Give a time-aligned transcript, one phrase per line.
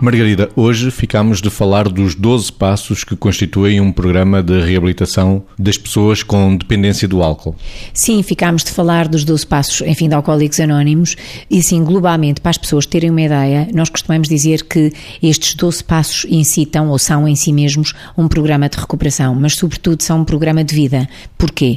[0.00, 5.76] Margarida, hoje ficamos de falar dos 12 passos que constituem um programa de reabilitação das
[5.76, 7.56] pessoas com dependência do álcool.
[7.92, 11.16] Sim, ficámos de falar dos 12 passos, enfim, de Alcoólicos Anónimos
[11.50, 15.82] e sim, globalmente, para as pessoas terem uma ideia, nós costumamos dizer que estes 12
[15.82, 20.24] passos incitam ou são em si mesmos um programa de recuperação, mas sobretudo são um
[20.24, 21.08] programa de vida.
[21.36, 21.76] Porquê?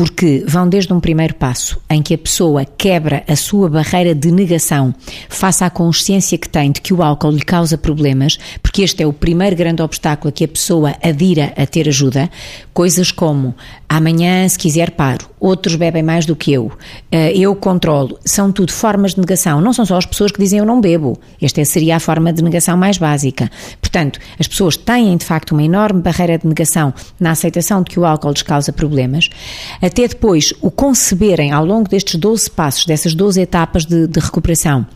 [0.00, 4.32] Porque vão desde um primeiro passo em que a pessoa quebra a sua barreira de
[4.32, 4.94] negação
[5.28, 9.06] face à consciência que tem de que o álcool lhe causa problemas, porque este é
[9.06, 12.30] o primeiro grande obstáculo a que a pessoa adira a ter ajuda,
[12.72, 13.54] coisas como
[13.86, 16.70] amanhã, se quiser, paro, outros bebem mais do que eu,
[17.10, 20.60] eh, eu controlo, são tudo formas de negação, não são só as pessoas que dizem
[20.60, 23.50] eu não bebo, esta seria a forma de negação mais básica.
[23.80, 27.98] Portanto, as pessoas têm de facto uma enorme barreira de negação na aceitação de que
[27.98, 29.28] o álcool lhes causa problemas,
[29.90, 34.86] até depois o conceberem ao longo destes 12 passos, dessas 12 etapas de, de recuperação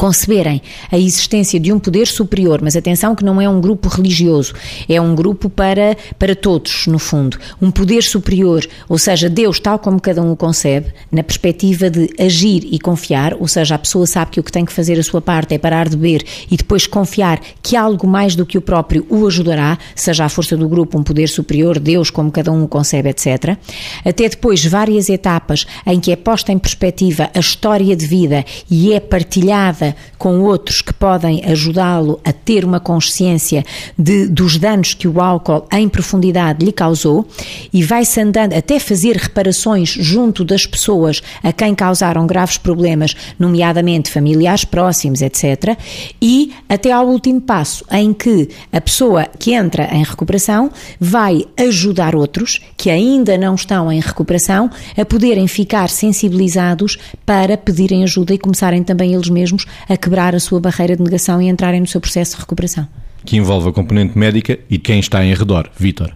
[0.00, 4.54] conceberem a existência de um poder superior, mas atenção que não é um grupo religioso,
[4.88, 7.36] é um grupo para, para todos, no fundo.
[7.60, 12.08] Um poder superior, ou seja, Deus, tal como cada um o concebe, na perspectiva de
[12.18, 15.02] agir e confiar, ou seja, a pessoa sabe que o que tem que fazer a
[15.02, 18.62] sua parte é parar de beber e depois confiar que algo mais do que o
[18.62, 22.64] próprio o ajudará, seja a força do grupo, um poder superior, Deus, como cada um
[22.64, 23.54] o concebe, etc.
[24.02, 28.94] Até depois várias etapas em que é posta em perspectiva a história de vida e
[28.94, 33.64] é partilhada com outros que podem ajudá-lo a ter uma consciência
[33.98, 37.26] de, dos danos que o álcool em profundidade lhe causou
[37.72, 44.10] e vai-se andando até fazer reparações junto das pessoas a quem causaram graves problemas, nomeadamente
[44.10, 45.76] familiares próximos, etc.
[46.20, 52.14] E até ao último passo, em que a pessoa que entra em recuperação vai ajudar
[52.14, 58.38] outros que ainda não estão em recuperação a poderem ficar sensibilizados para pedirem ajuda e
[58.38, 62.00] começarem também eles mesmos a quebrar a sua barreira de negação e entrarem no seu
[62.00, 62.86] processo de recuperação.
[63.24, 65.68] Que envolve a componente médica e quem está em redor.
[65.76, 66.14] Vítor.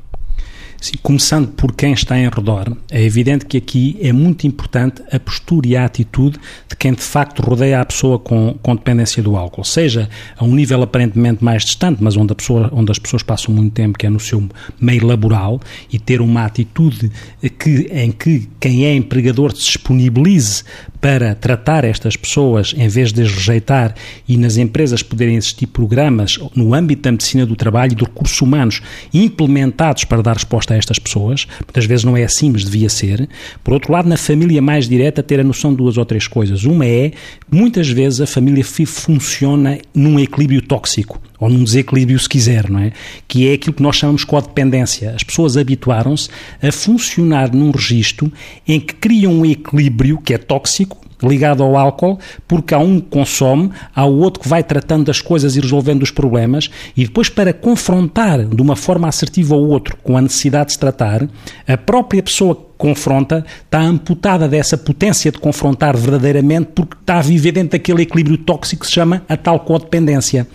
[0.85, 5.19] Sim, começando por quem está em redor, é evidente que aqui é muito importante a
[5.19, 9.35] postura e a atitude de quem de facto rodeia a pessoa com, com dependência do
[9.35, 13.23] álcool, seja a um nível aparentemente mais distante, mas onde, a pessoa, onde as pessoas
[13.23, 14.47] passam muito tempo, que é no seu
[14.79, 15.59] meio laboral,
[15.91, 17.11] e ter uma atitude
[17.59, 20.65] que, em que quem é empregador se disponibilize
[21.01, 23.95] para tratar estas pessoas em vez de as rejeitar
[24.29, 28.41] e nas empresas poderem existir programas no âmbito da medicina do trabalho e dos recursos
[28.43, 28.83] humanos
[29.15, 31.47] implementados para dar resposta a estas pessoas.
[31.65, 33.29] Muitas vezes não é assim, mas devia ser.
[33.63, 36.65] Por outro lado, na família mais direta, ter a noção de duas ou três coisas.
[36.65, 37.13] Uma é,
[37.51, 42.93] muitas vezes a família funciona num equilíbrio tóxico ou num desequilíbrio, se quiser, não é?
[43.29, 45.11] Que é aquilo que nós chamamos de codependência.
[45.15, 46.29] As pessoas habituaram-se
[46.63, 48.33] a funcionar num registro
[48.67, 53.09] em que criam um equilíbrio que é tóxico, ligado ao álcool, porque há um que
[53.09, 57.29] consome, há o outro que vai tratando das coisas e resolvendo os problemas, e depois,
[57.29, 61.29] para confrontar de uma forma assertiva o outro com a necessidade de se tratar,
[61.67, 67.53] a própria pessoa confronta está amputada dessa potência de confrontar verdadeiramente porque está a viver
[67.53, 70.47] dentro daquele equilíbrio tóxico que se chama a tal codependência.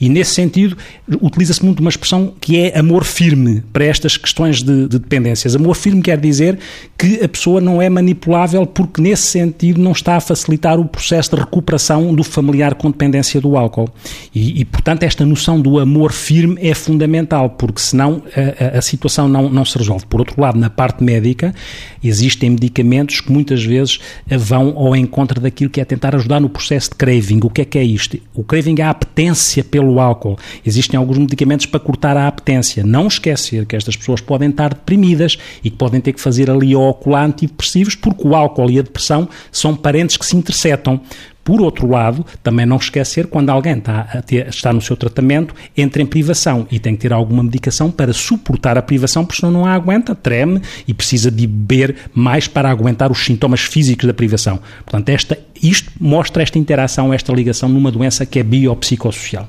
[0.00, 0.76] E nesse sentido,
[1.22, 5.54] utiliza-se muito uma expressão que é amor firme para estas questões de, de, dependências.
[5.54, 6.58] Amor firme quer dizer
[6.98, 11.36] que a pessoa não é manipulável porque nesse sentido não está a facilitar o processo
[11.36, 13.88] de recuperação do familiar com dependência do álcool.
[14.34, 18.82] E, e portanto, esta noção do amor firme é fundamental porque senão a, a, a
[18.82, 20.04] situação não, não se resolve.
[20.06, 21.54] Por outro lado, na parte médica,
[22.02, 26.90] Existem medicamentos que muitas vezes vão ao encontro daquilo que é tentar ajudar no processo
[26.90, 27.40] de craving.
[27.42, 28.18] O que é que é isto?
[28.34, 30.38] O craving é a apetência pelo álcool.
[30.64, 32.84] Existem alguns medicamentos para cortar a apetência.
[32.84, 36.74] Não esquecer que estas pessoas podem estar deprimidas e que podem ter que fazer ali
[36.74, 41.00] ou ocular antidepressivos porque o álcool e a depressão são parentes que se interceptam.
[41.48, 46.02] Por outro lado, também não esquecer quando alguém está, ter, está no seu tratamento, entra
[46.02, 49.64] em privação e tem que ter alguma medicação para suportar a privação, porque senão não
[49.64, 54.60] a aguenta, treme e precisa de beber mais para aguentar os sintomas físicos da privação.
[54.84, 59.48] Portanto, esta, isto mostra esta interação, esta ligação numa doença que é biopsicossocial.